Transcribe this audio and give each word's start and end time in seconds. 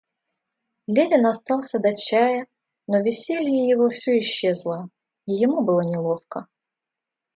Левин 0.87 1.27
остался 1.27 1.77
до 1.77 1.95
чая, 1.95 2.47
но 2.87 3.03
веселье 3.03 3.69
его 3.69 3.89
всё 3.89 4.17
исчезло, 4.17 4.89
и 5.27 5.33
ему 5.33 5.61
было 5.63 5.81
неловко. 5.81 6.47